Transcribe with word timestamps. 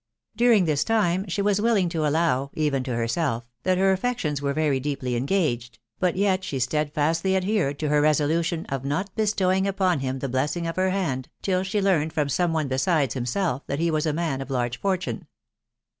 During 0.35 0.65
this 0.65 0.83
time 0.83 1.27
she 1.27 1.43
wa& 1.43 1.51
mlli&% 1.51 1.87
to 1.91 2.07
allow, 2.07 2.49
even 2.55 2.81
to 2.85 2.95
herself, 2.95 3.47
that 3.61 3.77
her 3.77 3.91
affection* 3.91 4.29
n*«* 4.29 4.31
N«t^ 4.31 4.41
ta&$?i 4.95 5.11
I 5.11 5.15
engaged, 5.15 5.77
but 5.99 6.15
yet 6.15 6.43
she 6.43 6.57
steadfastly 6.57 7.35
adhered 7.35 7.77
to 7.77 7.89
her 7.89 8.01
resolution 8.01 8.65
of 8.69 8.83
not 8.83 9.13
bestowing 9.13 9.67
upon 9.67 9.99
him 9.99 10.17
the 10.17 10.27
blessing 10.27 10.65
of 10.65 10.75
her 10.75 10.89
hand, 10.89 11.29
till 11.43 11.63
the 11.63 11.81
learned 11.83 12.13
from 12.13 12.29
some 12.29 12.51
one 12.51 12.67
besides 12.67 13.13
himself 13.13 13.61
that 13.67 13.77
he 13.77 13.91
was 13.91 14.07
a 14.07 14.11
man 14.13 14.41
of 14.41 14.49
large 14.49 14.79
fortune. 14.81 15.27